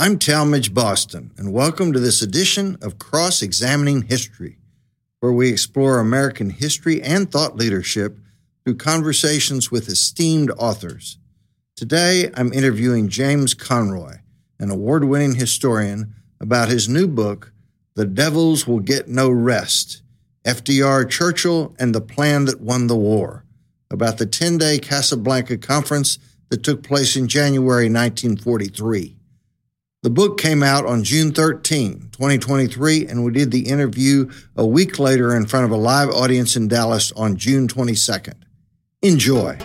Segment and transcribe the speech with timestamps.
[0.00, 4.56] I'm Talmage Boston, and welcome to this edition of Cross Examining History,
[5.18, 8.18] where we explore American history and thought leadership
[8.64, 11.18] through conversations with esteemed authors.
[11.76, 14.20] Today, I'm interviewing James Conroy,
[14.58, 17.52] an award winning historian, about his new book,
[17.94, 20.00] The Devils Will Get No Rest
[20.46, 23.44] FDR Churchill and the Plan That Won the War,
[23.90, 29.18] about the 10 day Casablanca Conference that took place in January 1943.
[30.02, 34.98] The book came out on June 13, 2023, and we did the interview a week
[34.98, 38.32] later in front of a live audience in Dallas on June 22nd.
[39.02, 39.58] Enjoy.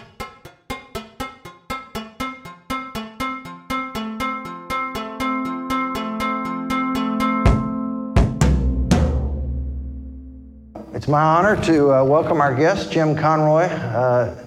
[10.93, 13.67] It's my honor to uh, welcome our guest, Jim Conroy.
[13.67, 14.45] Uh,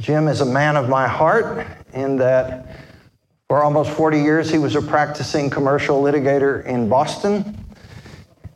[0.00, 2.89] Jim is a man of my heart in that
[3.50, 7.58] for almost 40 years he was a practicing commercial litigator in Boston.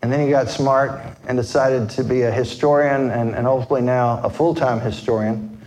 [0.01, 4.21] And then he got smart and decided to be a historian and, and hopefully now
[4.23, 5.61] a full time historian.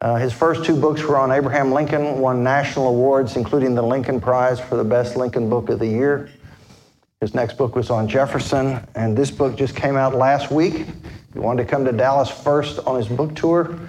[0.00, 4.20] Uh, his first two books were on Abraham Lincoln, won national awards, including the Lincoln
[4.20, 6.30] Prize for the best Lincoln book of the year.
[7.20, 10.86] His next book was on Jefferson, and this book just came out last week.
[11.32, 13.80] He wanted to come to Dallas first on his book tour.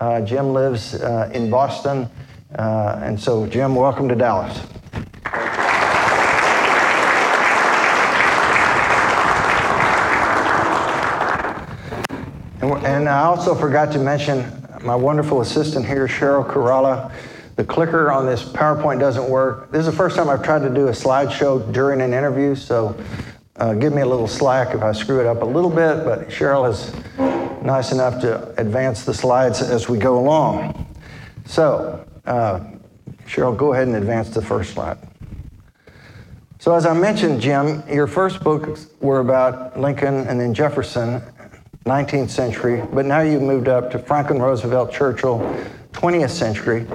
[0.00, 2.10] Uh, Jim lives uh, in Boston.
[2.54, 4.58] Uh, and so, Jim, welcome to Dallas.
[12.60, 14.50] And, and I also forgot to mention
[14.82, 17.12] my wonderful assistant here, Cheryl Kerala.
[17.56, 19.70] The clicker on this PowerPoint doesn't work.
[19.70, 22.98] This is the first time I've tried to do a slideshow during an interview, so
[23.56, 26.28] uh, give me a little slack if I screw it up a little bit, but
[26.28, 26.94] Cheryl is
[27.62, 30.86] nice enough to advance the slides as we go along.
[31.44, 32.60] So, uh,
[33.26, 34.98] Cheryl, go ahead and advance the first slide.
[36.58, 41.22] So, as I mentioned, Jim, your first books were about Lincoln and then Jefferson,
[41.84, 45.38] 19th century, but now you've moved up to Franklin Roosevelt, Churchill,
[45.92, 46.86] 20th century.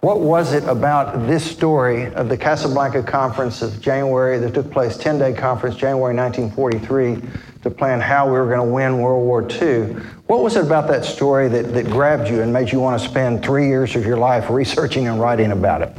[0.00, 4.96] What was it about this story of the Casablanca Conference of January that took place,
[4.96, 7.22] 10 day conference, January 1943,
[7.68, 9.94] to plan how we were going to win World War II?
[10.26, 13.08] What was it about that story that, that grabbed you and made you want to
[13.08, 15.92] spend three years of your life researching and writing about it?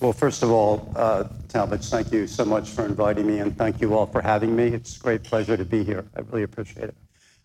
[0.00, 3.94] Well, first of all, uh, thank you so much for inviting me, and thank you
[3.94, 4.68] all for having me.
[4.68, 6.06] It's a great pleasure to be here.
[6.16, 6.94] I really appreciate it.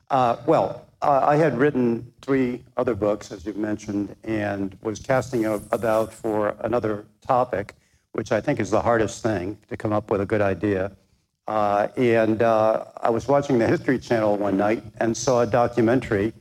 [0.09, 5.45] Uh, well, uh, I had written three other books, as you've mentioned, and was casting
[5.45, 7.75] about for another topic,
[8.13, 10.95] which I think is the hardest thing to come up with a good idea.
[11.47, 16.33] Uh, and uh, I was watching the History Channel one night and saw a documentary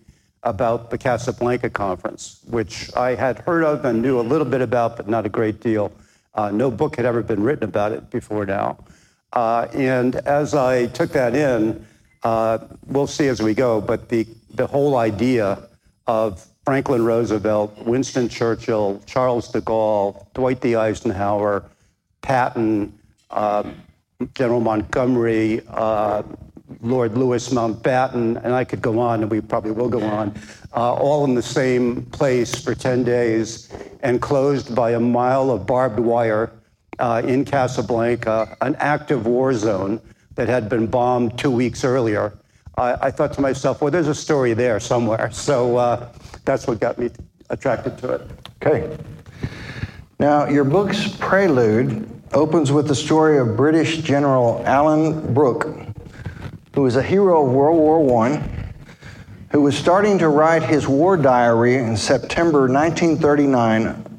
[0.43, 4.97] about the Casablanca Conference, which I had heard of and knew a little bit about,
[4.97, 5.93] but not a great deal.
[6.35, 8.79] Uh, no book had ever been written about it before now.
[9.33, 11.87] Uh, and as I took that in,
[12.23, 15.69] uh, we'll see as we go, but the the whole idea
[16.07, 20.77] of Franklin Roosevelt, Winston Churchill, Charles de Gaulle, Dwight D.
[20.77, 21.65] Eisenhower,
[22.23, 22.97] Patton,
[23.31, 23.65] uh,
[24.35, 26.23] General Montgomery, uh,
[26.81, 30.35] Lord Louis Mountbatten, and I could go on, and we probably will go on,
[30.75, 33.69] uh, all in the same place for 10 days,
[34.03, 36.53] enclosed by a mile of barbed wire
[36.99, 40.01] uh, in Casablanca, an active war zone
[40.35, 42.37] that had been bombed two weeks earlier.
[42.77, 45.31] I, I, thought to myself, well, there's a story there somewhere.
[45.45, 46.13] So uh,
[46.45, 47.11] that's what got me
[47.51, 48.31] attracted to it.
[48.63, 48.97] Okay.
[50.19, 55.69] Now, your book's prelude opens with the story of British General Alan Brooke,
[56.75, 58.43] who was a hero of World War I,
[59.51, 64.15] who was starting to write his war diary in September 1939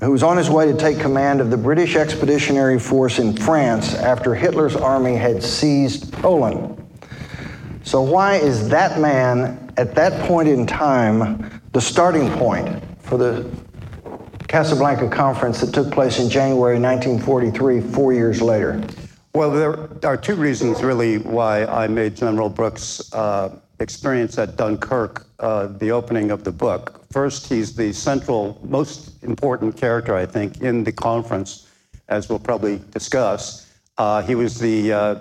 [0.00, 3.94] who was on his way to take command of the British Expeditionary Force in France
[3.94, 6.76] after Hitler's army had seized Poland.
[7.84, 13.50] So, why is that man at that point in time the starting point for the
[14.54, 18.80] Casablanca conference that took place in January 1943, four years later?
[19.34, 25.26] Well, there are two reasons really why I made General Brooke's uh, experience at Dunkirk
[25.40, 27.04] uh, the opening of the book.
[27.10, 31.66] First, he's the central, most important character, I think, in the conference,
[32.08, 33.68] as we'll probably discuss.
[33.98, 35.16] Uh, he was the uh,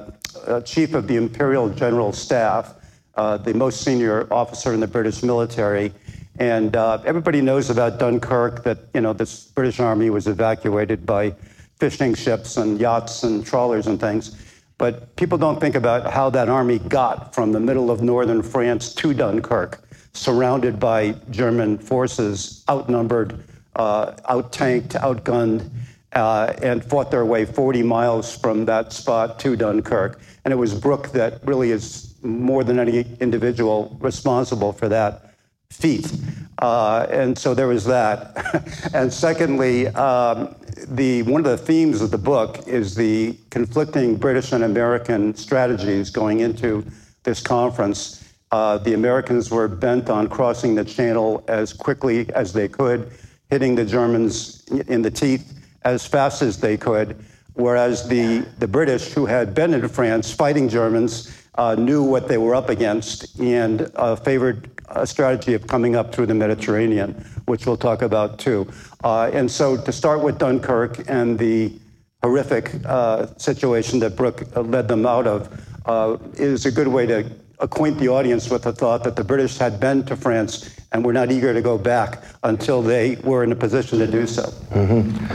[0.46, 2.76] uh, chief of the Imperial General Staff,
[3.16, 5.92] uh, the most senior officer in the British military.
[6.40, 11.36] And uh, everybody knows about Dunkirk that, you know, this British army was evacuated by
[11.80, 14.36] fishing ships and yachts and trawlers and things.
[14.78, 18.94] But people don't think about how that army got from the middle of northern France
[18.96, 19.84] to Dunkirk,
[20.14, 23.44] surrounded by German forces, outnumbered,
[23.76, 25.70] uh, out tanked, outgunned,
[26.14, 30.20] uh, and fought their way 40 miles from that spot to Dunkirk.
[30.46, 35.33] And it was Brooke that really is more than any individual responsible for that
[35.74, 36.12] feat.
[36.60, 38.90] Uh, and so there was that.
[38.94, 40.56] and secondly, um,
[40.88, 46.10] the, one of the themes of the book is the conflicting British and American strategies
[46.10, 46.86] going into
[47.24, 48.34] this conference.
[48.52, 53.12] Uh, the Americans were bent on crossing the channel as quickly as they could,
[53.50, 57.18] hitting the Germans in the teeth as fast as they could,
[57.56, 62.38] whereas the, the British, who had been in France fighting Germans, uh, knew what they
[62.38, 67.14] were up against and uh, favored a strategy of coming up through the Mediterranean,
[67.46, 68.68] which we'll talk about too.
[69.04, 71.74] Uh, and so to start with Dunkirk and the
[72.22, 75.50] horrific uh, situation that Brooke led them out of
[75.86, 77.30] uh, is a good way to
[77.60, 81.14] acquaint the audience with the thought that the British had been to France and were
[81.14, 84.44] not eager to go back until they were in a position to do so.
[84.72, 85.26] Mm-hmm.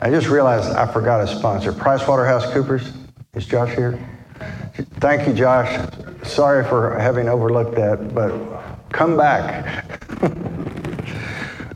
[0.00, 1.72] I just realized I forgot a sponsor.
[1.72, 2.92] PricewaterhouseCoopers.
[3.34, 3.98] Is Josh here?
[5.00, 5.90] Thank you, Josh.
[6.22, 8.30] Sorry for having overlooked that, but
[8.90, 9.84] come back.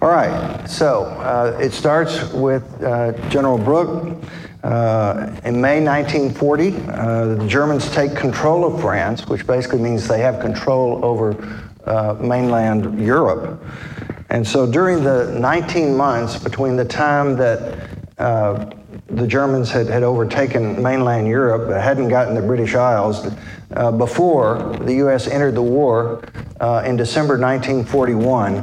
[0.02, 4.16] All right, so uh, it starts with uh, General Brooke.
[4.62, 10.20] Uh, in May 1940, uh, the Germans take control of France, which basically means they
[10.20, 11.36] have control over
[11.84, 13.62] uh, mainland Europe.
[14.30, 18.70] And so during the 19 months between the time that uh,
[19.08, 23.28] the Germans had, had overtaken mainland Europe, but hadn't gotten the British Isles,
[23.98, 25.28] before the U.S.
[25.28, 26.22] entered the war
[26.60, 28.58] uh, in December 1941,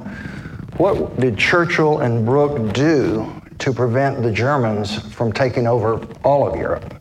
[0.78, 6.56] what did Churchill and Brooke do to prevent the Germans from taking over all of
[6.56, 6.94] Europe?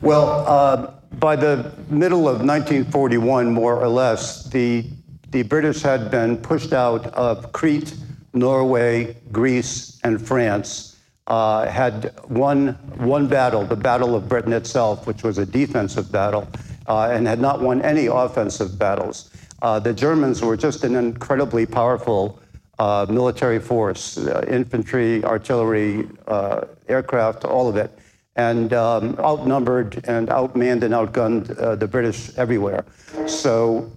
[0.00, 4.86] Well, uh, by the middle of 1941, more or less, the,
[5.30, 7.94] the British had been pushed out of Crete,
[8.32, 10.96] Norway, Greece, and France.
[11.26, 16.46] Uh, had won one battle, the Battle of Britain itself, which was a defensive battle,
[16.86, 19.30] uh, and had not won any offensive battles.
[19.64, 22.38] Uh, the Germans were just an incredibly powerful
[22.78, 27.90] uh, military force, uh, infantry, artillery, uh, aircraft, all of it,
[28.36, 32.84] and um, outnumbered and outmanned and outgunned uh, the British everywhere.
[33.26, 33.90] So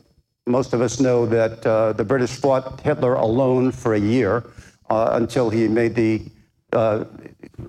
[0.46, 1.64] most of us know that
[1.98, 4.46] the British fought Hitler alone for a year
[4.90, 6.22] until he made the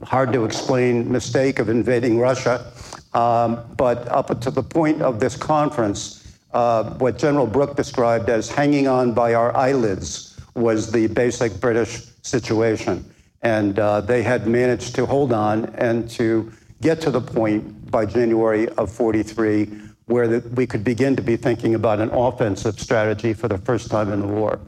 [0.05, 2.73] hard to explain mistake of invading Russia.
[3.13, 6.18] Um, but up to the point of this conference,
[6.51, 13.05] what General Brooke described as hanging on by our eyelids was the basic British situation.
[13.43, 18.07] And uh, they had managed to hold on and to get to the point by
[18.07, 23.35] January of 43 where the, we could begin to be thinking about an offensive strategy
[23.35, 24.59] for the first time in the war.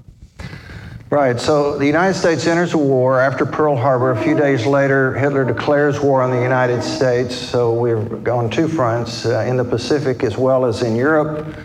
[1.10, 1.40] Right.
[1.40, 4.12] So the United States enters a war after Pearl Harbor.
[4.12, 7.34] A few days later, Hitler declares war on the United States.
[7.34, 7.98] So we're
[8.30, 11.56] on two fronts uh, in the Pacific as well as in Europe.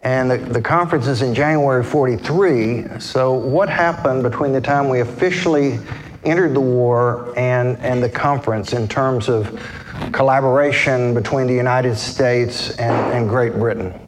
[0.00, 2.98] And the, the conference is in January 43.
[2.98, 5.78] So, what happened between the time we officially
[6.24, 9.62] entered the war and, and the conference in terms of
[10.12, 14.01] collaboration between the United States and, and Great Britain?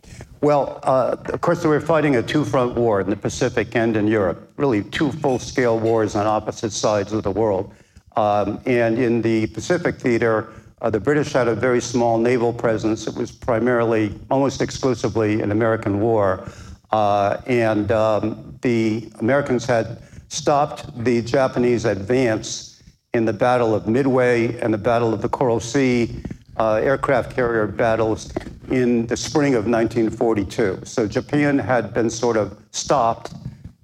[0.44, 3.96] Well, uh, of course, we were fighting a two front war in the Pacific and
[3.96, 7.72] in Europe, really two full scale wars on opposite sides of the world.
[8.14, 10.52] Um, and in the Pacific theater,
[10.82, 13.06] uh, the British had a very small naval presence.
[13.06, 16.46] It was primarily, almost exclusively, an American war.
[16.92, 22.82] Uh, and um, the Americans had stopped the Japanese advance
[23.14, 26.22] in the Battle of Midway and the Battle of the Coral Sea
[26.58, 28.30] uh, aircraft carrier battles
[28.70, 30.80] in the spring of 1942.
[30.84, 33.34] So Japan had been sort of stopped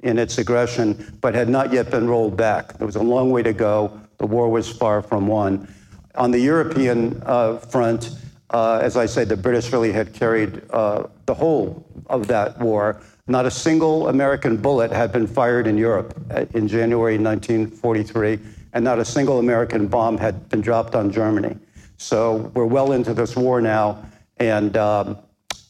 [0.02, 2.78] in its aggression, but had not yet been rolled back.
[2.78, 4.00] There was a long way to go.
[4.18, 5.72] The war was far from won.
[6.14, 8.10] On the European uh, front,
[8.50, 13.00] uh, as I said, the British really had carried uh, the whole of that war.
[13.28, 18.40] Not a single American bullet had been fired in Europe uh, in January 1943,
[18.72, 21.56] and not a single American bomb had been dropped on Germany.
[21.96, 24.04] So we're well into this war now,
[24.40, 25.18] and um,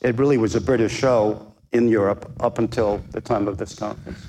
[0.01, 4.25] it really was a British show in Europe up until the time of this conference.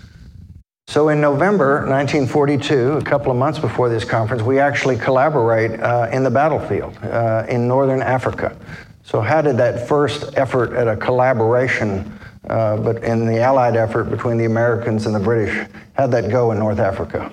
[0.88, 6.10] So in November 1942, a couple of months before this conference, we actually collaborate uh,
[6.12, 8.58] in the battlefield uh, in northern Africa.
[9.04, 12.12] So how did that first effort at a collaboration,
[12.50, 16.52] uh, but in the Allied effort between the Americans and the British, how'd that go
[16.52, 17.32] in North Africa?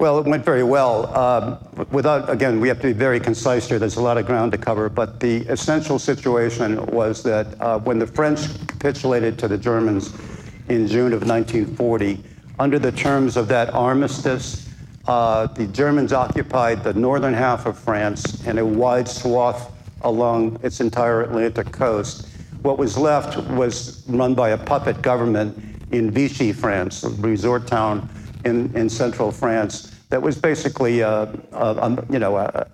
[0.00, 1.16] Well, it went very well.
[1.16, 3.78] Um, without, again, we have to be very concise here.
[3.78, 4.88] There's a lot of ground to cover.
[4.88, 10.12] But the essential situation was that uh, when the French capitulated to the Germans
[10.68, 12.22] in June of 1940,
[12.58, 14.68] under the terms of that armistice,
[15.06, 19.70] uh, the Germans occupied the northern half of France and a wide swath
[20.02, 22.28] along its entire Atlantic coast.
[22.62, 25.56] What was left was run by a puppet government
[25.92, 28.08] in Vichy, France, a resort town
[28.44, 31.22] in, in central France that was basically a,
[31.52, 32.68] a, a you know, a,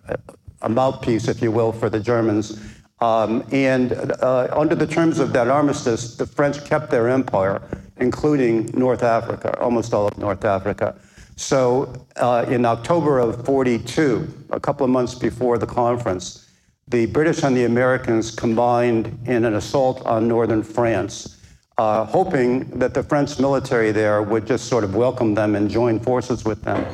[0.62, 2.60] a, mouthpiece, if you will, for the Germans.
[3.00, 7.62] Um, and uh, under the terms of that armistice, the French kept their empire,
[7.96, 10.96] including North Africa, almost all of North Africa.
[11.36, 16.46] So uh, in October of 42, a couple of months before the conference,
[16.88, 21.39] the British and the Americans combined in an assault on northern France
[21.80, 25.98] uh, hoping that the French military there would just sort of welcome them and join
[25.98, 26.84] forces with them.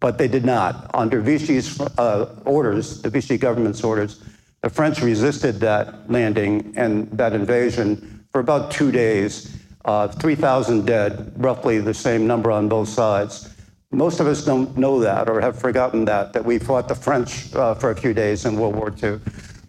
[0.00, 0.90] But they did not.
[0.94, 4.24] Under Vichy's uh, orders, the Vichy government's orders,
[4.62, 9.54] the French resisted that landing and that invasion for about two days.
[9.84, 13.54] Uh, 3,000 dead, roughly the same number on both sides.
[13.92, 17.54] Most of us don't know that or have forgotten that, that we fought the French
[17.54, 19.20] uh, for a few days in World War II.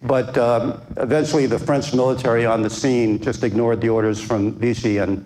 [0.04, 4.98] But um, eventually, the French military on the scene just ignored the orders from Vichy
[4.98, 5.26] and,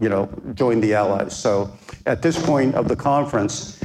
[0.00, 1.36] you know, joined the Allies.
[1.38, 1.70] So
[2.06, 3.80] at this point of the conference,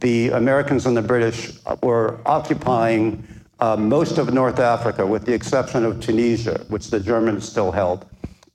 [0.00, 3.24] the Americans and the British were occupying
[3.60, 8.04] uh, most of North Africa, with the exception of Tunisia, which the Germans still held.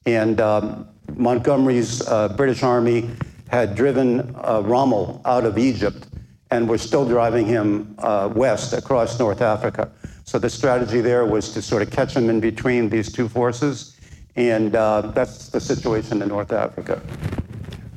[0.05, 3.10] And um, Montgomery's uh, British army
[3.48, 6.08] had driven uh, Rommel out of Egypt
[6.51, 9.91] and was still driving him uh, west across North Africa.
[10.30, 13.98] So the strategy there was to sort of catch them in between these two forces,
[14.36, 17.02] and uh, that's the situation in North Africa.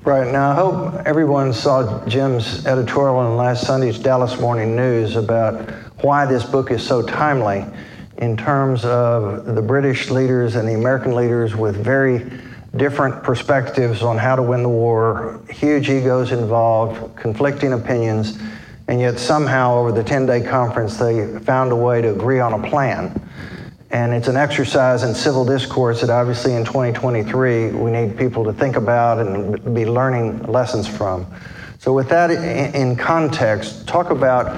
[0.02, 0.32] Right.
[0.32, 5.68] Now, I hope everyone saw Jim's editorial in last Sunday's Dallas Morning News about
[6.02, 7.66] why this book is so timely
[8.16, 12.32] in terms of the British leaders and the American leaders with very
[12.76, 18.38] different perspectives on how to win the war, huge egos involved, conflicting opinions
[18.88, 22.52] and yet somehow over the 10 day conference they found a way to agree on
[22.52, 23.20] a plan.
[23.90, 28.52] And it's an exercise in civil discourse that obviously in 2023 we need people to
[28.52, 31.26] think about and be learning lessons from.
[31.78, 34.56] So, with that in context, talk about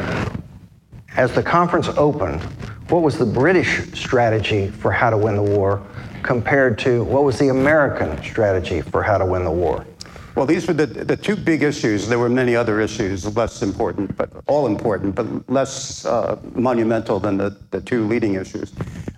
[1.17, 2.43] as the conference opened,
[2.91, 5.83] what was the British strategy for how to win the war
[6.23, 9.87] compared to what was the American strategy for how to win the war?
[10.35, 12.09] Well, these were the, the two big issues.
[12.09, 17.37] There were many other issues, less important, but all important, but less uh, monumental than
[17.37, 18.73] the, the two leading issues.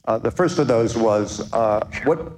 [0.04, 2.32] Uh, the first of those was uh, what,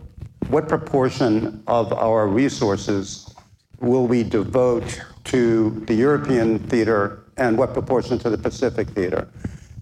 [0.48, 3.34] what proportion of our resources
[3.80, 9.28] will we devote to the European theater and what proportion to the Pacific theater?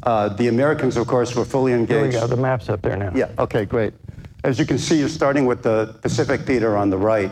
[0.04, 1.90] Uh, the Americans, of course, were fully engaged.
[1.90, 2.26] There we go.
[2.26, 3.12] The map's up there now.
[3.14, 3.92] Yeah, okay, great.
[4.44, 7.30] As you can see, you're starting with the Pacific theater on the right.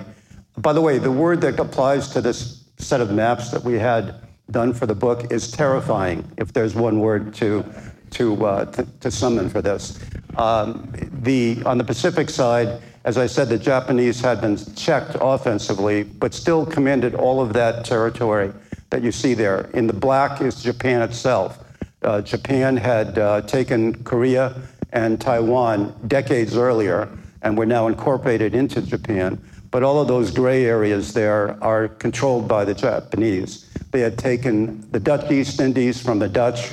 [0.59, 4.17] By the way, the word that applies to this set of maps that we had
[4.51, 7.65] done for the book is terrifying, if there's one word to,
[8.11, 9.99] to, uh, to, to, summon for this.
[10.37, 10.93] Um,
[11.23, 16.33] the, on the Pacific side, as I said, the Japanese had been checked offensively, but
[16.35, 18.53] still commanded all of that territory
[18.91, 19.63] that you see there.
[19.75, 21.59] In the black is Japan itself.
[22.03, 27.09] Uh, Japan had uh, taken Korea and Taiwan decades earlier
[27.43, 29.39] and were now incorporated into Japan.
[29.75, 33.69] But all of those gray areas there are controlled by the Japanese.
[33.90, 36.71] They had taken the Dutch East Indies from the Dutch,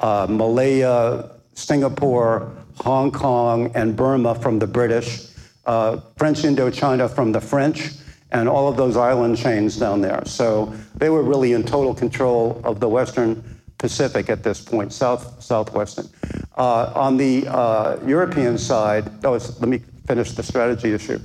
[0.00, 5.28] uh, Malaya, Singapore, Hong Kong, and Burma from the British,
[5.64, 7.92] uh, French Indochina from the French,
[8.32, 10.22] and all of those island chains down there.
[10.26, 13.42] So they were really in total control of the Western
[13.78, 16.06] Pacific at this point, south southwestern.
[16.58, 21.18] Uh, on the uh, European side, oh, let me finish the strategy issue.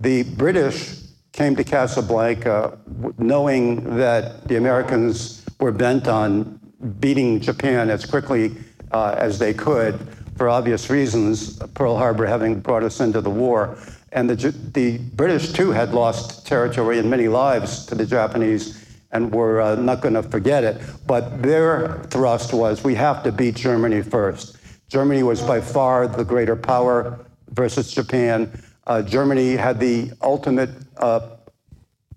[0.00, 1.00] The British
[1.32, 2.78] came to Casablanca
[3.18, 6.60] knowing that the Americans were bent on
[7.00, 8.54] beating Japan as quickly
[8.92, 9.98] uh, as they could
[10.36, 13.78] for obvious reasons, Pearl Harbor having brought us into the war.
[14.12, 18.80] And the, the British, too, had lost territory and many lives to the Japanese
[19.12, 20.80] and were uh, not going to forget it.
[21.06, 24.56] But their thrust was we have to beat Germany first.
[24.88, 28.50] Germany was by far the greater power versus Japan.
[28.86, 31.36] Uh, Germany had the ultimate uh,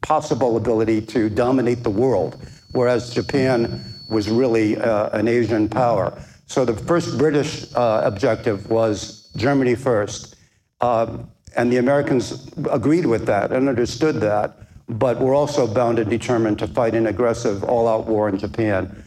[0.02, 2.38] possible ability to dominate the world,
[2.72, 6.18] whereas Japan was really uh, an Asian power.
[6.46, 10.36] So the first British uh, objective was Germany first.
[10.82, 14.58] Um, and the Americans agreed with that and understood that,
[14.88, 19.04] but were also bound and determined to fight an aggressive all out war in Japan.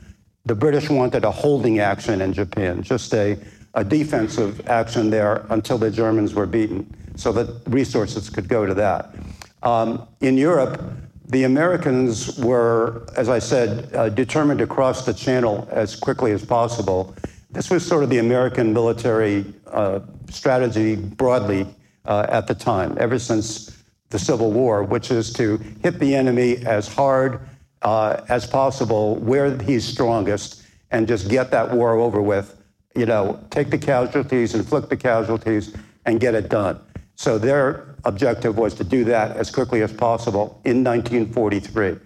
[0.47, 3.39] The British wanted a holding action in Japan, just a,
[3.75, 8.73] a defensive action there until the Germans were beaten so that resources could go to
[8.73, 9.15] that.
[9.63, 10.83] Um, in Europe,
[11.29, 16.45] the Americans were, as I said, uh, determined to cross the channel as quickly as
[16.45, 17.15] possible.
[17.51, 20.01] This was sort of the American military uh,
[20.31, 21.67] strategy broadly
[22.07, 23.77] uh, at the time, ever since
[24.09, 27.41] the Civil War, which is to hit the enemy as hard
[27.83, 32.57] uh, as possible where he's strongest and just get that war over with.
[32.97, 36.81] You know, take the casualties, inflict the casualties, and get it done.
[37.21, 41.99] So their objective was to do that as quickly as possible in 1943.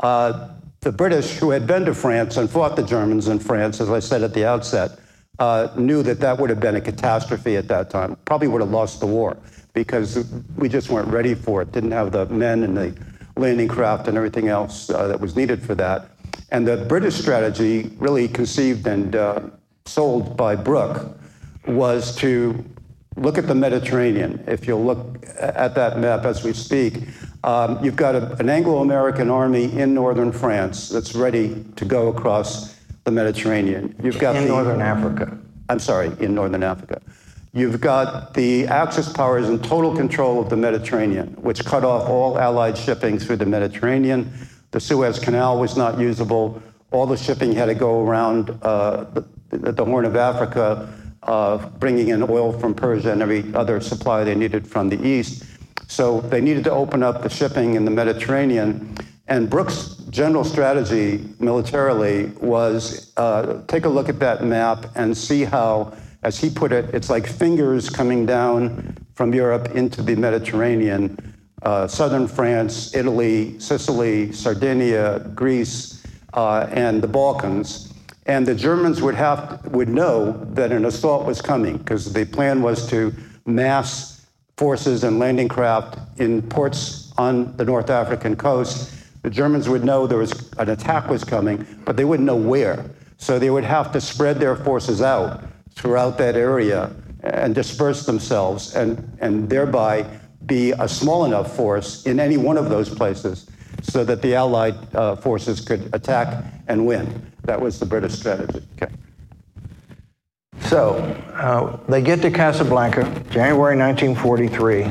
[0.00, 0.48] Uh,
[0.80, 3.98] the British, who had been to France and fought the Germans in France, as I
[3.98, 4.98] said at the outset,
[5.38, 8.16] uh, knew that that would have been a catastrophe at that time.
[8.24, 9.36] Probably would have lost the war
[9.74, 11.70] because we just weren't ready for it.
[11.72, 12.96] Didn't have the men and the
[13.36, 16.08] landing craft and everything else uh, that was needed for that.
[16.50, 19.40] And the British strategy, really conceived and uh,
[19.84, 21.14] sold by Brooke,
[21.66, 22.64] was to
[23.16, 24.42] look at the Mediterranean.
[24.46, 27.02] If you'll look at that map as we speak,
[27.44, 32.08] um, you've got a, an Anglo American army in northern France that's ready to go
[32.08, 33.94] across the Mediterranean.
[34.02, 35.38] You've got in the, northern Africa.
[35.68, 37.00] I'm sorry, in northern Africa.
[37.52, 42.38] You've got the Axis powers in total control of the Mediterranean, which cut off all
[42.38, 44.30] Allied shipping through the Mediterranean.
[44.72, 46.60] The Suez Canal was not usable.
[46.90, 49.04] All the shipping had to go around uh,
[49.50, 50.92] the, the, Horn of Africa,
[51.26, 55.44] uh, bringing in oil from Persia and every other supply they needed from the east.
[55.88, 58.96] So they needed to open up the shipping in the Mediterranean.
[59.28, 65.44] And Brooke's general strategy militarily was uh, take a look at that map and see
[65.44, 71.34] how, as he put it, it's like fingers coming down from Europe into the Mediterranean.
[71.62, 76.04] Uh, southern France, Italy, Sicily, Sardinia, Greece,
[76.34, 77.92] uh, and the Balkans.
[78.26, 82.60] And the Germans would have would know that an assault was coming because the plan
[82.60, 83.14] was to
[83.46, 88.92] mass forces and landing craft in ports on the North African coast
[89.26, 92.88] the Germans would know there was an attack was coming, but they wouldn't know where.
[93.16, 95.42] So they would have to spread their forces out
[95.74, 100.06] throughout that area and disperse themselves and, and thereby
[100.46, 103.50] be a small enough force in any one of those places
[103.82, 107.32] so that the Allied uh, forces could attack and win.
[107.46, 108.62] That was the British strategy.
[108.76, 108.92] Okay.
[110.62, 110.96] So
[111.34, 114.90] uh, they get to Casablanca, January 1943.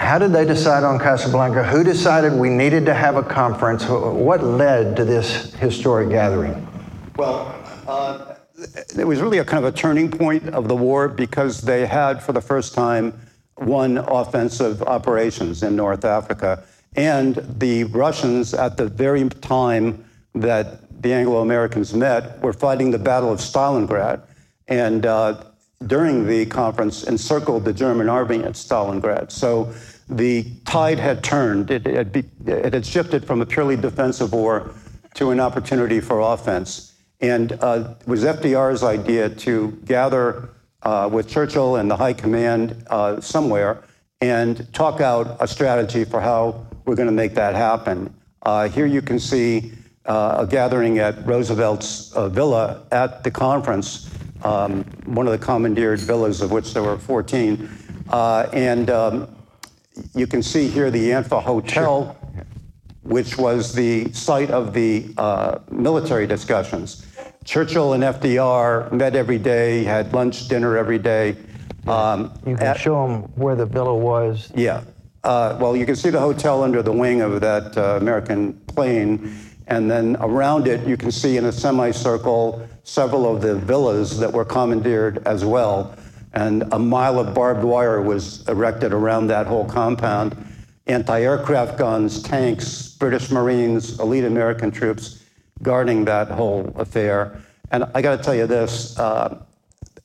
[0.00, 1.62] How did they decide on Casablanca?
[1.62, 3.84] Who decided we needed to have a conference?
[3.86, 6.66] What led to this historic gathering?
[7.16, 7.54] Well,
[7.86, 8.34] uh,
[8.98, 12.20] it was really a kind of a turning point of the war because they had,
[12.20, 13.18] for the first time,
[13.56, 16.64] won offensive operations in North Africa.
[16.96, 22.98] And the Russians, at the very time that the Anglo Americans met, were fighting the
[22.98, 24.22] Battle of Stalingrad.
[24.68, 25.42] And uh,
[25.86, 29.32] during the conference, encircled the German army at Stalingrad.
[29.32, 29.72] So
[30.08, 31.70] the tide had turned.
[31.70, 34.74] It, had, be, it had shifted from a purely defensive war
[35.14, 36.94] to an opportunity for offense.
[37.20, 40.50] And uh, it was FDR's idea to gather
[40.82, 43.82] uh, with Churchill and the high command uh, somewhere
[44.20, 48.14] and talk out a strategy for how we're going to make that happen.
[48.42, 49.72] Uh, here you can see
[50.06, 54.10] uh, a gathering at Roosevelt's uh, villa at the conference,
[54.42, 57.68] um, one of the commandeered villas of which there were 14.
[58.10, 59.36] and um,
[60.14, 62.16] you can see here the Anfa Hotel,
[63.02, 67.06] which was the site of the uh, military discussions.
[67.44, 71.36] Churchill and FDR met every day, had lunch, dinner every day.
[71.86, 74.52] Um, you can at, show them where the villa was.
[74.54, 74.82] Yeah.
[75.24, 79.36] Uh, well, you can see the hotel under the wing of that uh, American plane.
[79.70, 84.32] And then around it, you can see in a semicircle several of the villas that
[84.32, 85.96] were commandeered as well
[86.32, 90.36] and a mile of barbed wire was erected around that whole compound.
[90.86, 95.22] Anti aircraft guns, tanks, British Marines, elite American troops
[95.62, 97.40] guarding that whole affair.
[97.72, 99.42] And I got to tell you this uh,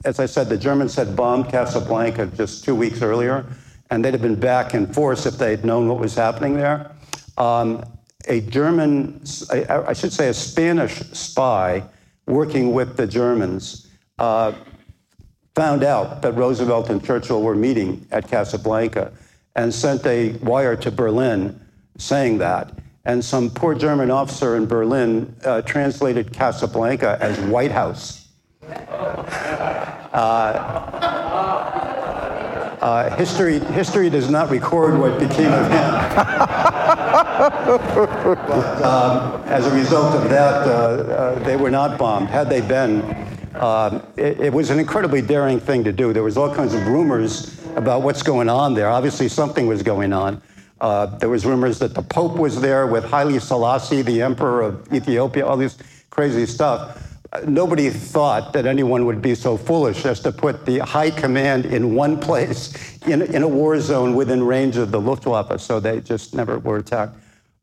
[0.03, 3.43] as I said, the Germans had bombed Casablanca just two weeks earlier,
[3.89, 6.91] and they'd have been back in force if they'd known what was happening there.
[7.39, 7.83] Um,
[8.27, 11.83] a German, I, should say, a Spanish spy
[12.27, 13.87] working with the Germans.
[14.17, 14.53] Uh,
[15.55, 19.13] found out that Roosevelt and Churchill were meeting at Casablanca
[19.55, 21.59] and sent a wire to Berlin
[21.97, 22.77] saying that.
[23.05, 28.27] And some poor German officer in Berlin uh, translated Casablanca as White House.
[28.63, 30.15] Uh,
[32.81, 36.81] uh, history, history does not record what became of him.
[38.83, 42.27] um, as a result of that, uh, uh, they were not bombed.
[42.27, 43.01] Had they been,
[43.55, 46.11] um, it, it, was an incredibly daring thing to do.
[46.11, 48.89] There was all kinds of rumors about what's going on there.
[48.89, 50.41] Obviously, something was going on.
[50.81, 54.91] Uh, there was rumors that the Pope was there with Haile Selassie, the Emperor of
[54.93, 55.77] Ethiopia, all this
[56.09, 57.01] crazy stuff.
[57.45, 61.93] Nobody thought that anyone would be so foolish as to put the high command in
[61.93, 66.33] one place in, in a war zone within range of the Luftwaffe, so they just
[66.33, 67.15] never were attacked.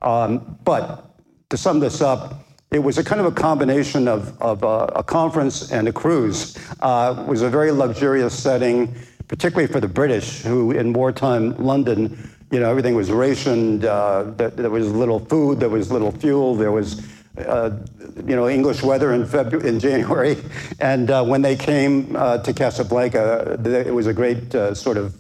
[0.03, 1.17] Um, but
[1.51, 5.05] to sum this up, it was a kind of a combination of, of uh, a
[5.05, 6.57] conference and a cruise.
[6.81, 8.95] Uh, it was a very luxurious setting,
[9.29, 13.85] particularly for the British, who in wartime London, you know, everything was rationed.
[13.85, 17.07] Uh, there, was little food, there was little fuel, there was,
[17.47, 17.71] uh,
[18.27, 20.37] you know, English weather in, February, in January.
[20.81, 25.15] And uh, when they came to Casablanca, it was a great sort of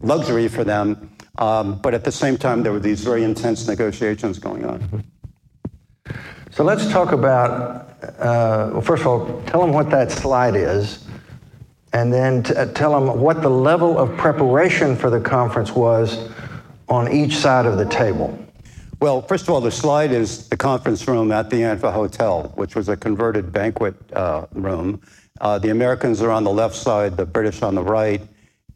[0.00, 1.10] luxury for them.
[1.38, 5.04] Um, but at the same time, there were these very intense negotiations going on.
[6.50, 11.06] So let's talk about, uh, well, first of all, tell them what that slide is,
[11.92, 16.28] and then t- uh, tell them what the level of preparation for the conference was
[16.88, 18.36] on each side of the table.
[19.00, 22.74] Well, first of all, the slide is the conference room at the Anfa Hotel, which
[22.74, 25.00] was a converted banquet uh, room.
[25.40, 28.20] Uh, the Americans are on the left side, the British on the right.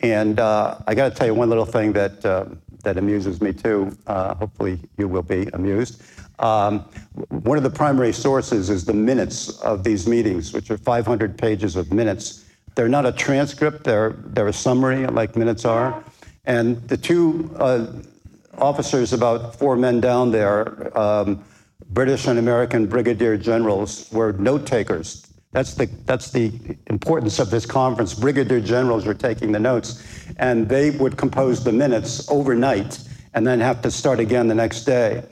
[0.00, 2.46] And uh, I got to tell you one little thing that, uh,
[2.82, 3.96] that amuses me too.
[4.06, 6.02] hopefully, you will be amused.
[6.38, 6.80] Um,
[7.28, 11.76] one of the primary sources is the minutes of these meetings, which are 500 pages
[11.76, 12.44] of minutes.
[12.74, 16.02] They're not a transcript, they're, they're a summary, like minutes are.
[16.44, 17.86] And the two uh,
[18.58, 21.44] officers, about four men down there, um,
[21.90, 25.26] British and American brigadier generals, were note takers.
[25.52, 26.50] That's the, that's the
[26.86, 28.14] importance of this conference.
[28.14, 30.02] Brigadier generals were taking the notes,
[30.38, 32.98] and they would compose the minutes overnight
[33.34, 35.22] and then have to start again the next day.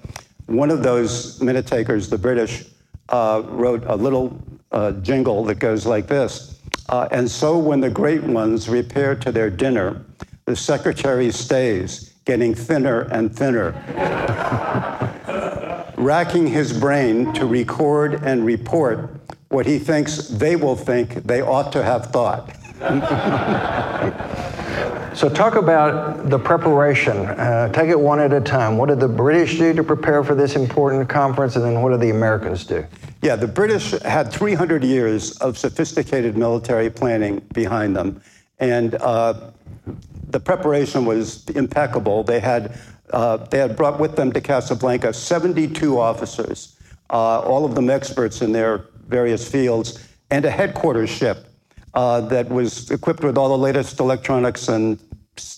[0.46, 2.66] One of those minute takers, the British,
[3.09, 4.38] uh, wrote a little
[4.72, 6.61] uh, jingle that goes like this.
[6.90, 10.04] Uh, and so when the great ones repair to their dinner,
[10.44, 13.72] the secretary stays, getting thinner and thinner,
[15.96, 19.19] racking his brain to record and report
[19.50, 22.56] what he thinks they will think they ought to have thought.
[25.12, 27.26] So, talk about the preparation.
[27.26, 28.78] Uh, take it one at a time.
[28.78, 32.00] What did the British do to prepare for this important conference, and then what did
[32.00, 32.86] the Americans do?
[33.20, 38.22] Yeah, the British had 300 years of sophisticated military planning behind them,
[38.60, 39.50] and uh,
[40.30, 42.22] the preparation was impeccable.
[42.22, 42.78] They had
[43.12, 46.76] uh, they had brought with them to Casablanca 72 officers,
[47.10, 51.46] uh, all of them experts in their various fields, and a headquarters ship
[51.94, 54.98] uh, that was equipped with all the latest electronics and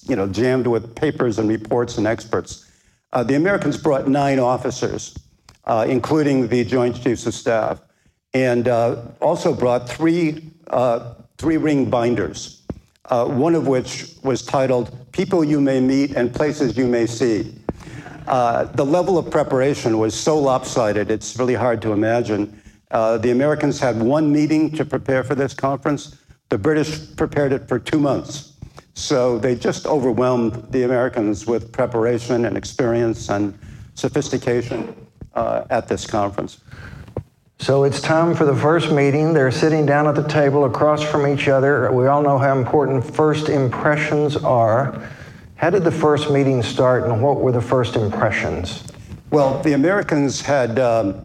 [0.08, 2.70] you know jammed with papers and reports and experts.
[3.12, 5.16] Uh, the Americans brought nine officers,
[5.64, 7.80] uh, including the Joint Chiefs of Staff,
[8.32, 12.62] and uh, also brought three uh, three ring binders,
[13.06, 17.54] uh, one of which was titled "People You May Meet and Places You May See."
[18.24, 22.61] the level of preparation was so lopsided; it's really hard to imagine.
[22.92, 26.16] The Americans had one meeting to prepare for this conference.
[26.48, 28.52] The British prepared it for two months.
[28.94, 33.58] So they just overwhelmed the Americans with preparation and experience and
[33.94, 34.94] sophistication
[35.34, 36.60] uh, at this conference.
[37.58, 39.32] So it's time for the first meeting.
[39.32, 41.90] They're sitting down at the table across from each other.
[41.92, 45.08] We all know how important first impressions are.
[45.54, 48.84] How did the first meeting start and what were the first impressions?
[49.30, 51.24] Well, the Americans had, um,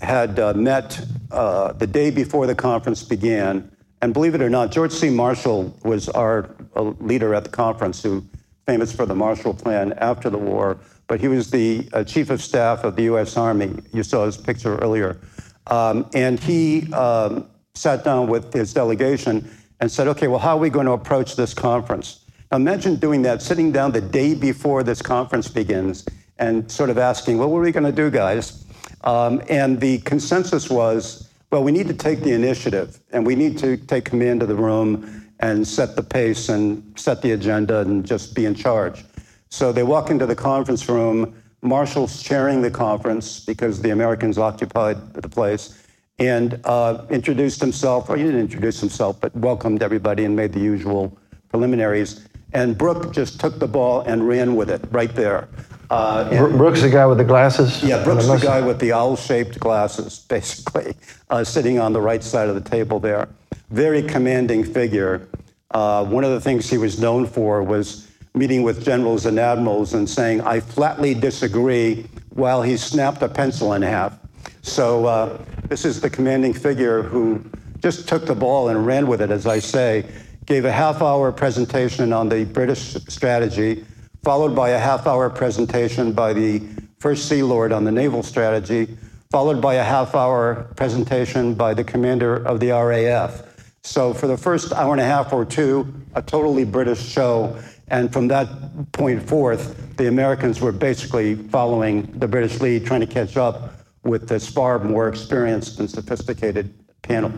[0.00, 3.70] had uh, met uh, the day before the conference began
[4.02, 5.10] and believe it or not, George C.
[5.10, 8.24] Marshall was our uh, leader at the conference, who
[8.66, 10.78] famous for the Marshall Plan after the war.
[11.06, 13.36] But he was the uh, chief of staff of the U.S.
[13.36, 13.74] Army.
[13.92, 15.20] You saw his picture earlier,
[15.66, 20.60] um, and he um, sat down with his delegation and said, "Okay, well, how are
[20.60, 24.82] we going to approach this conference?" Now, imagine doing that, sitting down the day before
[24.82, 26.06] this conference begins,
[26.38, 28.64] and sort of asking, "Well, what are we going to do, guys?"
[29.02, 33.58] Um, and the consensus was well, we need to take the initiative and we need
[33.58, 38.06] to take command of the room and set the pace and set the agenda and
[38.06, 39.04] just be in charge.
[39.48, 41.34] So they walk into the conference room.
[41.62, 45.82] Marshall's chairing the conference because the Americans occupied the place
[46.20, 50.60] and uh, introduced himself, or he didn't introduce himself, but welcomed everybody and made the
[50.60, 52.28] usual preliminaries.
[52.52, 55.48] And Brooke just took the ball and ran with it right there.
[55.90, 57.82] Uh, Brooke's, the guy with the glasses?
[57.82, 60.94] Yeah, Brooke's, the, the guy with the owl shaped glasses, basically,
[61.30, 63.28] uh, sitting on the right side of the table there.
[63.70, 65.28] Very commanding figure.
[65.72, 69.94] Uh, one of the things he was known for was meeting with generals and admirals
[69.94, 74.16] and saying, I flatly disagree, while he snapped a pencil in half.
[74.62, 77.44] So, uh, this is the commanding figure who
[77.80, 80.06] just took the ball and ran with it, as I say,
[80.46, 83.84] gave a half hour presentation on the British strategy
[84.22, 86.62] followed by a half hour presentation by the
[86.98, 88.96] First Sea Lord on the naval strategy,
[89.30, 93.42] followed by a half hour presentation by the commander of the RAF.
[93.82, 97.56] So, for the first hour and a half or two, a totally British show.
[97.88, 98.48] And from that
[98.92, 103.72] point forth, the Americans were basically following the British lead, trying to catch up
[104.04, 107.32] with this far more experienced and sophisticated panel.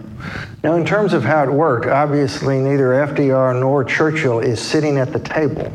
[0.63, 5.13] Now, in terms of how it worked, obviously neither FDR nor Churchill is sitting at
[5.13, 5.73] the table.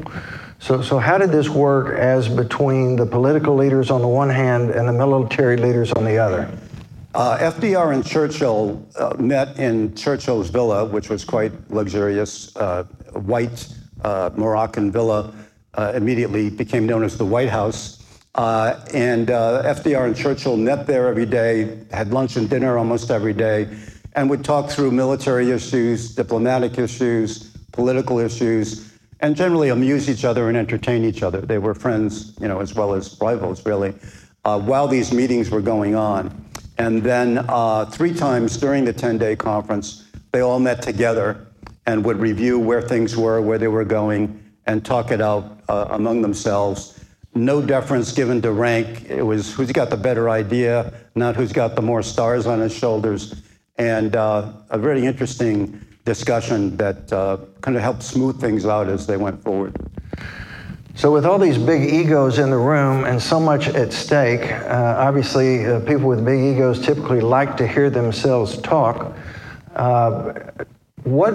[0.59, 4.71] So, so how did this work as between the political leaders on the one hand
[4.71, 6.51] and the military leaders on the other?
[7.13, 13.67] Uh, FDR and Churchill uh, met in Churchill's villa, which was quite luxurious, uh, white
[14.03, 15.33] uh, Moroccan villa,
[15.75, 18.03] uh, immediately became known as the White House.
[18.35, 23.33] Uh, and FDR and Churchill met there every day, had lunch and dinner almost every
[23.33, 23.67] day,
[24.13, 30.47] and would talk through military issues, diplomatic issues, political issues, and generally amuse each other
[30.47, 31.41] and entertain each other.
[31.41, 33.95] They were friends, you know, as well as rivals, really,
[34.45, 36.45] uh, while these meetings were going on.
[36.77, 41.47] And then uh, three times during the 10 day conference, they all met together
[41.85, 45.87] and would review where things were, where they were going, and talk it out uh,
[45.91, 47.03] among themselves.
[47.33, 49.09] No deference given to rank.
[49.09, 52.73] It was who's got the better idea, not who's got the more stars on his
[52.73, 53.41] shoulders.
[53.77, 59.05] And uh, a very interesting discussion that uh, kind of helped smooth things out as
[59.05, 59.75] they went forward.
[60.95, 64.95] So, with all these big egos in the room and so much at stake, uh,
[64.97, 69.15] obviously, uh, people with big egos typically like to hear themselves talk.
[69.75, 70.33] Uh,
[71.03, 71.33] what,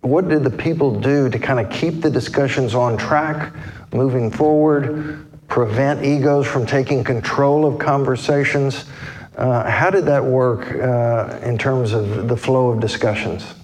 [0.00, 3.54] what did the people do to kind of keep the discussions on track,
[3.92, 8.86] moving forward, prevent egos from taking control of conversations?
[9.36, 13.54] Uh, how did that work uh, in terms of the flow of discussions?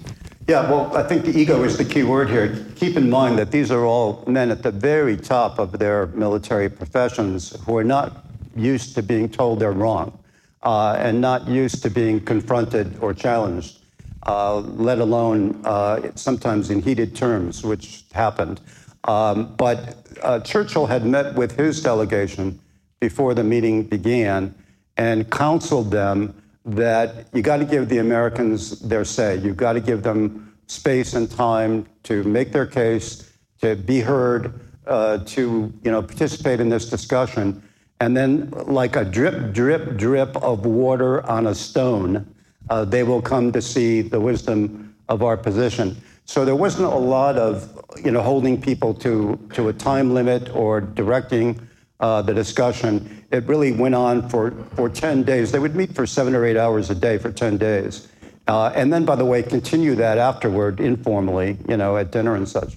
[0.46, 2.66] Yeah, well, I think the ego is the key word here.
[2.76, 6.68] Keep in mind that these are all men at the very top of their military
[6.68, 10.18] professions who are not used to being told they're wrong
[10.62, 13.78] uh, and not used to being confronted or challenged,
[14.26, 18.60] uh, let alone uh, sometimes in heated terms, which happened.
[19.04, 22.60] Um, but uh, Churchill had met with his delegation
[23.00, 24.54] before the meeting began
[24.98, 29.36] and counseled them that you got to give the Americans their say.
[29.36, 34.60] You've got to give them space and time to make their case, to be heard,
[34.86, 37.62] uh, to you know participate in this discussion,
[38.00, 42.34] and then like a drip, drip, drip of water on a stone,
[42.70, 45.96] uh, they will come to see the wisdom of our position.
[46.24, 50.54] So there wasn't a lot of you know holding people to to a time limit
[50.54, 51.68] or directing
[52.00, 53.23] uh, the discussion.
[53.34, 55.50] It really went on for, for 10 days.
[55.50, 58.06] They would meet for seven or eight hours a day for 10 days.
[58.46, 62.48] Uh, and then, by the way, continue that afterward informally, you know, at dinner and
[62.48, 62.76] such.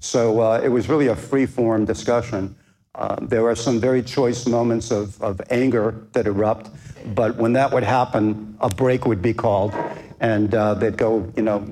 [0.00, 2.56] So uh, it was really a free form discussion.
[2.94, 6.70] Uh, there were some very choice moments of, of anger that erupt,
[7.14, 9.74] but when that would happen, a break would be called,
[10.20, 11.70] and uh, they'd go, you know,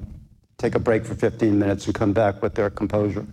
[0.59, 3.27] take a break for 15 minutes and come back with their composure.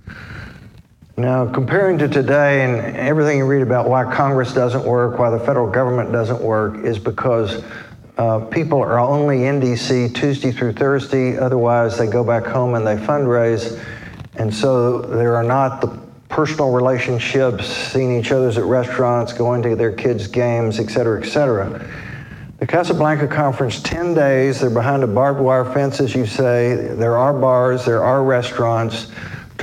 [1.16, 5.38] Now, comparing to today and everything you read about why Congress doesn't work, why the
[5.38, 7.64] federal government doesn't work, is because
[8.18, 11.38] uh, people are only in DC Tuesday through Thursday.
[11.38, 13.80] Otherwise, they go back home and they fundraise.
[14.38, 16.00] And so there are not the
[16.30, 21.30] personal relationships, seeing each other's at restaurants, going to their kids' games, et cetera, et
[21.30, 21.88] cetera.
[22.58, 26.76] The Casablanca conference, 10 days, they're behind a barbed wire fence, as you say.
[26.76, 29.12] There are bars, there are restaurants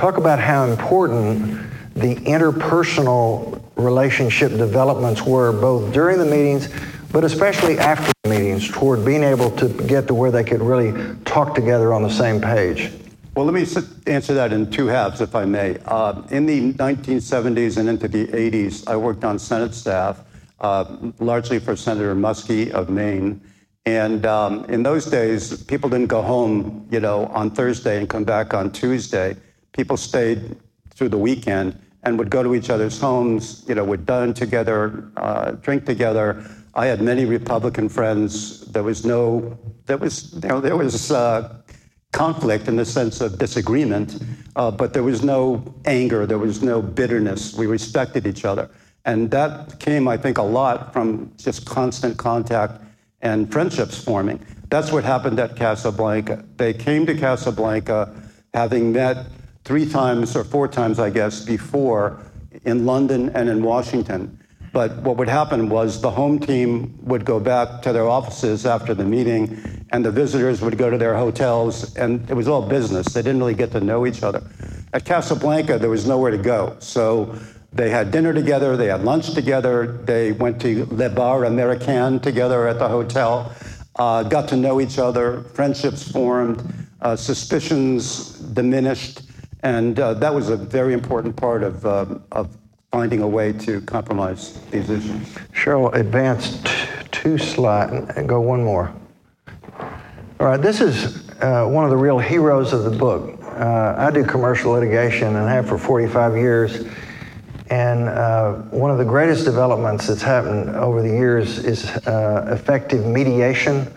[0.01, 1.61] talk about how important
[1.93, 6.69] the interpersonal relationship developments were both during the meetings
[7.11, 10.91] but especially after the meetings toward being able to get to where they could really
[11.23, 12.91] talk together on the same page.
[13.35, 13.61] Well let me
[14.07, 15.77] answer that in two halves if i may.
[15.85, 20.23] Uh, in the 1970s and into the 80s i worked on senate staff
[20.61, 23.39] uh, largely for senator muskie of maine.
[23.85, 28.23] And um, in those days people didn't go home you know on thursday and come
[28.23, 29.35] back on tuesday
[29.73, 30.57] people stayed
[30.93, 35.11] through the weekend and would go to each other's homes, you know, would dine together,
[35.17, 36.43] uh, drink together.
[36.73, 38.61] I had many Republican friends.
[38.71, 41.61] There was no, there was, you know, there was uh,
[42.11, 44.21] conflict in the sense of disagreement,
[44.55, 47.53] uh, but there was no anger, there was no bitterness.
[47.53, 48.69] We respected each other.
[49.05, 52.81] And that came, I think, a lot from just constant contact
[53.21, 54.39] and friendships forming.
[54.69, 56.45] That's what happened at Casablanca.
[56.57, 58.13] They came to Casablanca
[58.53, 59.25] having met
[59.63, 62.19] three times or four times, I guess, before
[62.65, 64.37] in London and in Washington.
[64.73, 68.93] But what would happen was the home team would go back to their offices after
[68.93, 73.07] the meeting, and the visitors would go to their hotels, and it was all business.
[73.07, 74.41] They didn't really get to know each other.
[74.93, 76.77] At Casablanca, there was nowhere to go.
[76.79, 77.35] So
[77.73, 82.67] they had dinner together, they had lunch together, they went to Le Bar Américain together
[82.67, 83.53] at the hotel,
[83.97, 86.63] uh, got to know each other, friendships formed,
[87.01, 89.21] uh, suspicions diminished,
[89.63, 92.57] and uh, that was a very important part of, uh, of
[92.91, 95.27] finding a way to compromise these issues.
[95.53, 96.71] Cheryl, advance t-
[97.11, 98.93] two slides and go one more.
[100.39, 103.39] All right, this is uh, one of the real heroes of the book.
[103.43, 106.85] Uh, I do commercial litigation and have for 45 years.
[107.71, 113.05] And uh, one of the greatest developments that's happened over the years is uh, effective
[113.05, 113.89] mediation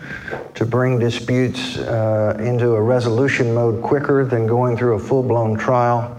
[0.53, 5.57] to bring disputes uh, into a resolution mode quicker than going through a full blown
[5.57, 6.17] trial.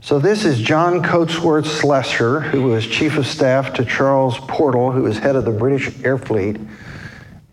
[0.00, 5.02] So, this is John Cotesworth Slessor, who was chief of staff to Charles Portal, who
[5.02, 6.56] was head of the British Air Fleet.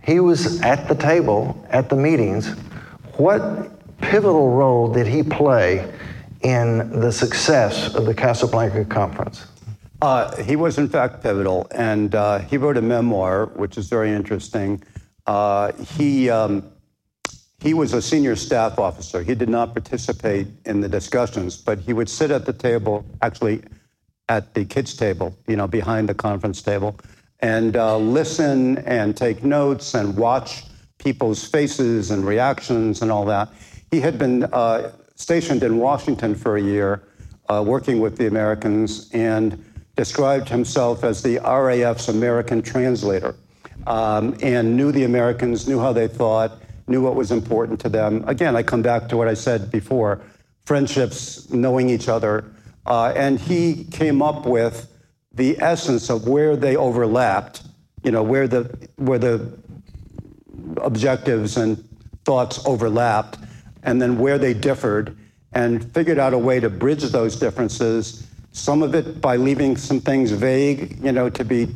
[0.01, 2.51] He was at the table at the meetings.
[3.17, 5.91] What pivotal role did he play
[6.41, 9.45] in the success of the Casablanca Conference?
[10.01, 14.11] Uh, he was, in fact, pivotal, and uh, he wrote a memoir, which is very
[14.11, 14.81] interesting.
[15.27, 16.63] Uh, he, um,
[17.59, 19.21] he was a senior staff officer.
[19.21, 23.61] He did not participate in the discussions, but he would sit at the table, actually
[24.29, 26.97] at the kids' table, you know, behind the conference table,
[27.41, 30.63] and uh, listen and take notes and watch
[30.97, 33.49] people's faces and reactions and all that.
[33.91, 37.03] He had been uh, stationed in Washington for a year,
[37.49, 39.63] uh, working with the Americans, and
[39.95, 43.35] described himself as the RAF's American translator,
[43.85, 48.23] um, and knew the Americans, knew how they thought, knew what was important to them.
[48.27, 50.21] Again, I come back to what I said before
[50.65, 52.45] friendships, knowing each other.
[52.85, 54.87] Uh, and he came up with
[55.33, 57.63] the essence of where they overlapped,
[58.03, 59.51] you know, where the, where the
[60.77, 61.83] objectives and
[62.23, 63.37] thoughts overlapped,
[63.83, 65.15] and then where they differed,
[65.53, 68.27] and figured out a way to bridge those differences.
[68.51, 71.67] Some of it by leaving some things vague, you know, to be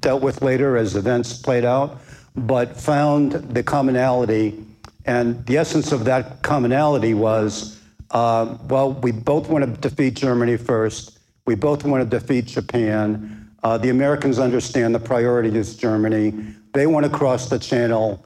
[0.00, 2.00] dealt with later as events played out,
[2.34, 4.64] but found the commonality.
[5.04, 7.80] And the essence of that commonality was
[8.12, 11.18] uh, well, we both want to defeat Germany first.
[11.46, 13.50] We both want to defeat Japan.
[13.62, 16.34] Uh, the Americans understand the priority is Germany.
[16.72, 18.24] They want to cross the channel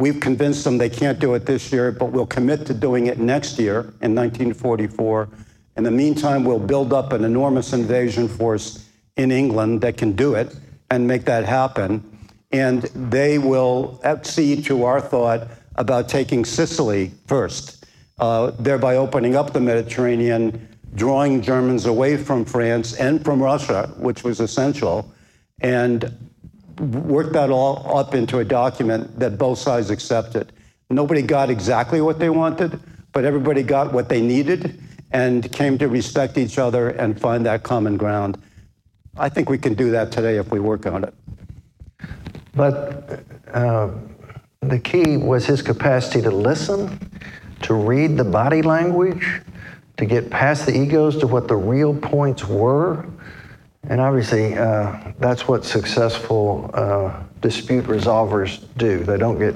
[0.00, 3.18] We've convinced them they can't do it this year, but we'll commit to doing it
[3.18, 5.28] next year in 1944.
[5.76, 10.36] In the meantime, we'll build up an enormous invasion force in England that can do
[10.36, 10.56] it
[10.90, 12.02] and make that happen.
[12.50, 17.84] And they will accede to our thought about taking Sicily first,
[18.20, 24.24] uh, thereby opening up the Mediterranean, drawing Germans away from France and from Russia, which
[24.24, 25.12] was essential,
[25.60, 26.29] and
[26.80, 30.52] worked that all up into a document that both sides accepted.
[30.88, 32.80] Nobody got exactly what they wanted,
[33.12, 34.80] but everybody got what they needed
[35.12, 38.40] and came to respect each other and find that common ground.
[39.16, 41.14] I think we can do that today if we work on it.
[42.54, 43.90] But uh,
[44.60, 47.10] the key was his capacity to listen,
[47.62, 49.42] to read the body language,
[49.96, 53.06] to get past the egos to what the real points were,
[53.88, 59.02] and obviously, uh, that's what successful uh, dispute resolvers do.
[59.04, 59.54] They don't get.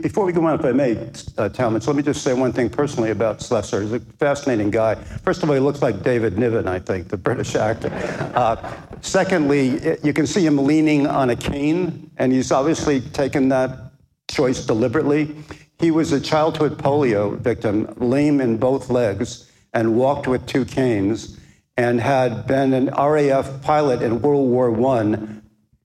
[0.00, 2.70] Before we go on, if I may, uh, Talmage, let me just say one thing
[2.70, 3.82] personally about Slessor.
[3.82, 4.94] He's a fascinating guy.
[4.94, 7.90] First of all, he looks like David Niven, I think, the British actor.
[8.34, 13.90] Uh, secondly, you can see him leaning on a cane, and he's obviously taken that
[14.28, 15.34] choice deliberately.
[15.80, 21.37] He was a childhood polio victim, lame in both legs, and walked with two canes
[21.78, 25.16] and had been an RAF pilot in World War I,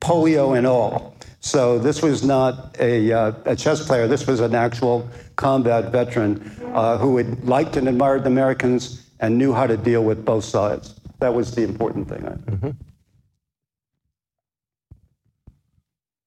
[0.01, 1.15] polio and all.
[1.39, 4.08] So this was not a, uh, a chess player.
[4.08, 9.38] This was an actual combat veteran uh, who had liked and admired the Americans and
[9.38, 10.99] knew how to deal with both sides.
[11.19, 12.21] That was the important thing.
[12.21, 12.69] Mm-hmm.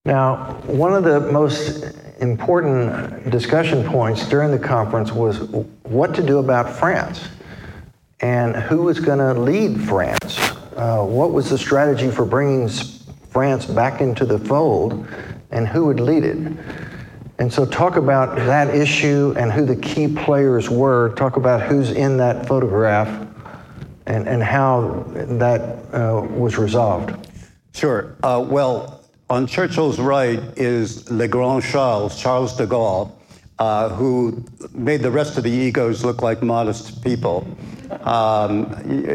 [0.05, 5.40] Now, one of the most important discussion points during the conference was
[5.83, 7.29] what to do about France
[8.20, 10.38] and who was going to lead France?
[10.76, 12.68] Uh, what was the strategy for bringing
[13.31, 15.07] France back into the fold,
[15.51, 16.38] and who would lead it?
[17.38, 21.14] And so, talk about that issue and who the key players were.
[21.16, 23.09] Talk about who's in that photograph
[24.07, 25.61] and, and how that
[25.93, 27.28] uh, was resolved.
[27.74, 28.16] Sure.
[28.22, 33.12] Uh, well, on Churchill's right is Le Grand Charles, Charles de Gaulle,
[33.59, 37.47] uh, who made the rest of the egos look like modest people.
[38.03, 38.68] Um,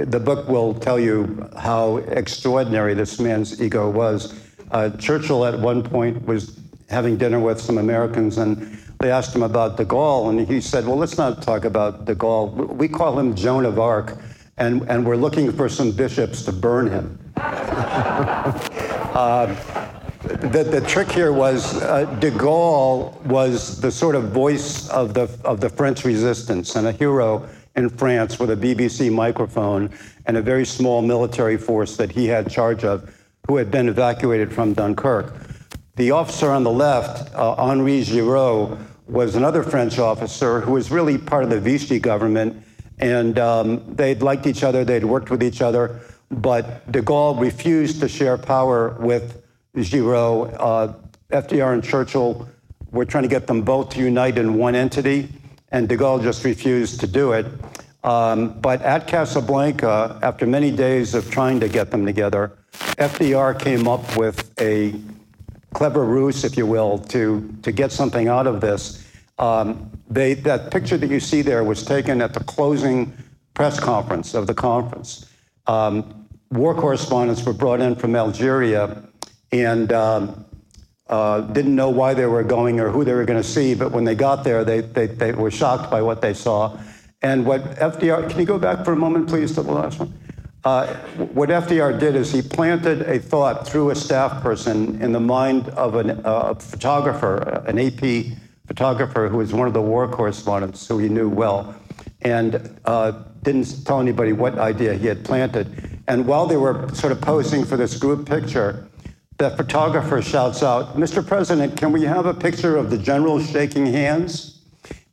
[0.10, 4.34] the book will tell you how extraordinary this man's ego was.
[4.72, 6.60] Uh, Churchill, at one point, was
[6.90, 10.86] having dinner with some Americans, and they asked him about de Gaulle, and he said,
[10.86, 12.52] Well, let's not talk about de Gaulle.
[12.52, 14.18] We call him Joan of Arc,
[14.58, 17.20] and, and we're looking for some bishops to burn him.
[17.38, 18.52] uh,
[20.22, 25.30] the, the trick here was uh, de Gaulle was the sort of voice of the,
[25.44, 29.90] of the French resistance and a hero in France with a BBC microphone
[30.26, 33.14] and a very small military force that he had charge of,
[33.48, 35.34] who had been evacuated from Dunkirk.
[35.96, 41.18] The officer on the left, uh, Henri Giraud, was another French officer who was really
[41.18, 42.64] part of the Vichy government,
[43.00, 46.00] and um, they'd liked each other, they'd worked with each other,
[46.30, 49.44] but de Gaulle refused to share power with
[49.76, 50.56] Giraud.
[50.58, 50.94] Uh,
[51.32, 52.48] FDR and Churchill
[52.92, 55.30] were trying to get them both to unite in one entity,
[55.72, 57.46] and de Gaulle just refused to do it.
[58.04, 63.88] Um, but at Casablanca, after many days of trying to get them together, FDR came
[63.88, 64.96] up with a
[65.74, 69.08] clever ruse, if you will, to, to get something out of this.
[69.38, 73.14] Um, they, that picture that you see there was taken at the closing
[73.54, 75.28] press conference of the conference.
[75.68, 79.04] Um, war correspondents were brought in from Algeria
[79.52, 80.46] and um,
[81.12, 83.92] uh, didn't know why they were going or who they were going to see, but
[83.92, 86.80] when they got there, they, they, they were shocked by what they saw.
[87.22, 90.14] And what FDR, can you go back for a moment, please, to the last one?
[90.64, 90.88] Uh,
[91.34, 95.68] what FDR did is he planted a thought through a staff person in the mind
[95.70, 98.38] of an, uh, a photographer, an AP
[98.68, 101.76] photographer who was one of the war correspondents who he knew well,
[102.22, 106.00] and uh, didn't tell anybody what idea he had planted.
[106.08, 108.88] And while they were sort of posing for this group picture,
[109.42, 111.26] the photographer shouts out, Mr.
[111.26, 114.60] President, can we have a picture of the general shaking hands?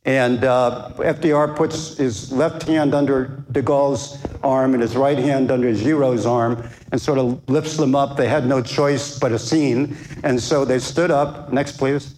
[0.05, 5.49] And uh, FDR puts his left hand under de Gaulle's arm and his right hand
[5.49, 8.17] under Giraud's arm and sort of lifts them up.
[8.17, 9.97] They had no choice but a scene.
[10.23, 12.13] And so they stood up, next please,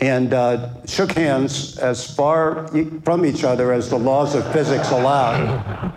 [0.00, 2.66] and uh, shook hands as far
[3.04, 5.92] from each other as the laws of physics allowed.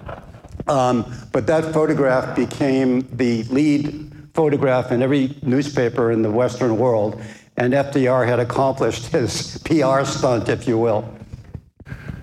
[0.68, 4.10] Um, but that photograph became the lead
[4.40, 7.22] photograph in every newspaper in the Western world,
[7.58, 11.14] and FDR had accomplished his PR stunt, if you will.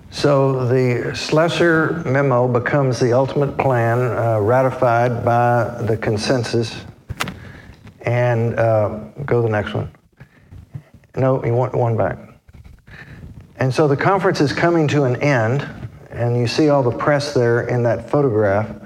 [0.09, 6.85] So the Slessor memo becomes the ultimate plan uh, ratified by the consensus.
[8.01, 9.91] And uh, go to the next one.
[11.15, 12.17] No, you want one back.
[13.57, 15.69] And so the conference is coming to an end,
[16.09, 18.76] and you see all the press there in that photograph.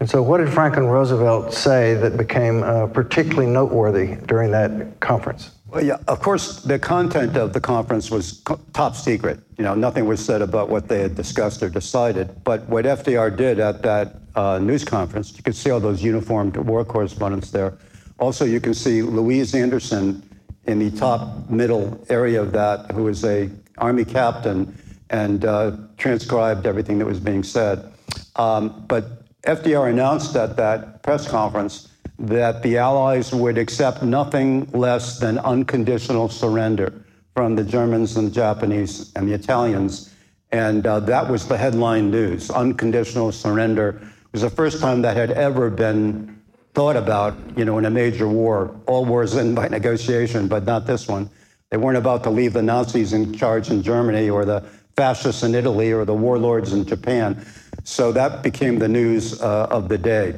[0.00, 5.50] And so, what did Franklin Roosevelt say that became uh, particularly noteworthy during that conference?
[5.68, 8.42] Well, yeah, of course, the content of the conference was
[8.72, 9.40] top secret.
[9.58, 12.42] You know, nothing was said about what they had discussed or decided.
[12.44, 16.56] But what FDR did at that uh, news conference, you can see all those uniformed
[16.56, 17.76] war correspondents there.
[18.18, 20.22] Also, you can see Louise Anderson
[20.64, 24.74] in the top middle area of that, who was a army captain
[25.10, 27.92] and uh, transcribed everything that was being said.
[28.36, 31.88] Um, but FDR announced at that press conference
[32.18, 36.92] that the Allies would accept nothing less than unconditional surrender
[37.34, 40.12] from the Germans and the Japanese and the Italians.
[40.52, 44.00] And uh, that was the headline news unconditional surrender.
[44.02, 46.38] It was the first time that had ever been
[46.74, 48.76] thought about, you know, in a major war.
[48.86, 51.30] All wars end by negotiation, but not this one.
[51.70, 54.64] They weren't about to leave the Nazis in charge in Germany or the
[54.96, 57.42] fascists in Italy or the warlords in Japan.
[57.90, 60.36] So that became the news uh, of the day.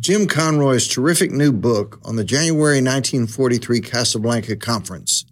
[0.00, 5.24] Jim Conroy's terrific new book on the January 1943 Casablanca Conference,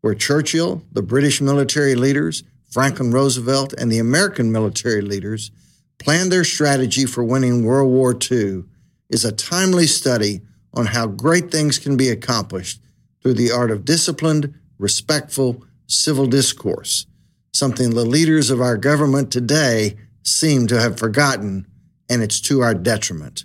[0.00, 5.50] where Churchill, the British military leaders, Franklin Roosevelt, and the American military leaders
[5.98, 8.64] planned their strategy for winning World War II,
[9.10, 10.40] is a timely study
[10.72, 12.80] on how great things can be accomplished
[13.22, 17.04] through the art of disciplined, respectful civil discourse,
[17.52, 21.66] something the leaders of our government today seem to have forgotten,
[22.08, 23.44] and it's to our detriment.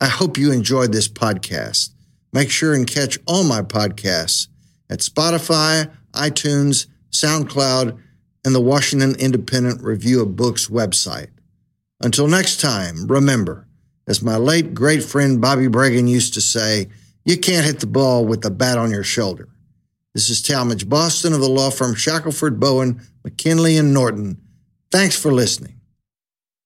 [0.00, 1.90] I hope you enjoyed this podcast.
[2.32, 4.48] Make sure and catch all my podcasts
[4.90, 7.98] at Spotify, iTunes, SoundCloud,
[8.44, 11.28] and the Washington Independent Review of Books website.
[12.00, 13.66] Until next time, remember,
[14.06, 16.88] as my late great friend Bobby Bragan used to say,
[17.24, 19.48] you can't hit the ball with the bat on your shoulder.
[20.14, 24.40] This is Talmage Boston of the law firm Shackelford Bowen, McKinley, and Norton.
[24.92, 25.75] Thanks for listening.